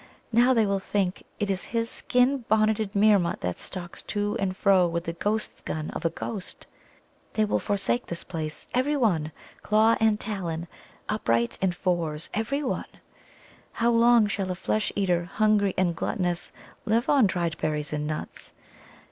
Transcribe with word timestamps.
Now 0.31 0.51
they 0.55 0.65
will 0.65 0.79
think 0.79 1.21
it 1.39 1.47
is 1.51 1.65
his 1.77 1.87
skin 1.87 2.43
bonneted 2.49 2.95
Meermut 2.95 3.41
that 3.41 3.59
stalks 3.59 4.01
to 4.01 4.35
and 4.39 4.57
fro 4.57 4.87
with 4.87 5.03
the 5.03 5.13
ghost 5.13 5.63
gun 5.63 5.91
of 5.91 6.03
a 6.03 6.09
ghost. 6.09 6.65
They 7.33 7.45
will 7.45 7.59
forsake 7.59 8.07
this 8.07 8.23
place, 8.23 8.67
every 8.73 8.97
one 8.97 9.31
claw 9.61 9.97
and 9.99 10.19
talon, 10.19 10.67
upright 11.07 11.59
and 11.61 11.75
fours, 11.75 12.31
every 12.33 12.63
one. 12.63 12.89
How 13.73 13.91
long 13.91 14.25
shall 14.25 14.49
a 14.49 14.55
flesh 14.55 14.91
eater, 14.95 15.25
hungry 15.33 15.75
and 15.77 15.95
gluttonous, 15.95 16.51
live 16.83 17.07
on 17.07 17.27
dried 17.27 17.55
berries 17.59 17.93
and 17.93 18.07
nuts? 18.07 18.53